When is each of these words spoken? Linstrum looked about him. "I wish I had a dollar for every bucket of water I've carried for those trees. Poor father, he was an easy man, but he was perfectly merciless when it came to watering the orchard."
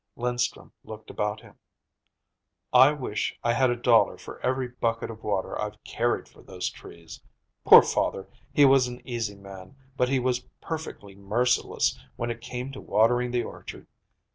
Linstrum 0.15 0.71
looked 0.83 1.11
about 1.11 1.41
him. 1.41 1.59
"I 2.73 2.91
wish 2.91 3.37
I 3.43 3.53
had 3.53 3.69
a 3.69 3.75
dollar 3.75 4.17
for 4.17 4.39
every 4.39 4.67
bucket 4.67 5.11
of 5.11 5.21
water 5.21 5.61
I've 5.61 5.83
carried 5.83 6.27
for 6.27 6.41
those 6.41 6.71
trees. 6.71 7.21
Poor 7.65 7.83
father, 7.83 8.27
he 8.51 8.65
was 8.65 8.87
an 8.87 9.07
easy 9.07 9.35
man, 9.35 9.75
but 9.97 10.09
he 10.09 10.17
was 10.19 10.47
perfectly 10.59 11.13
merciless 11.15 11.99
when 12.15 12.31
it 12.31 12.41
came 12.41 12.71
to 12.71 12.81
watering 12.81 13.29
the 13.29 13.43
orchard." 13.43 13.85